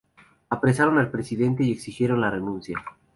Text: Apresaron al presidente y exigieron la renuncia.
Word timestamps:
Apresaron 0.49 0.97
al 0.97 1.11
presidente 1.11 1.63
y 1.63 1.71
exigieron 1.71 2.21
la 2.21 2.31
renuncia. 2.31 2.83